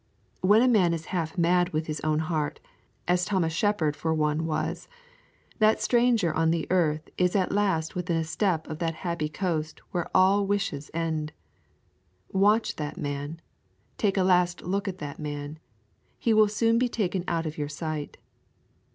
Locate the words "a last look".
14.17-14.87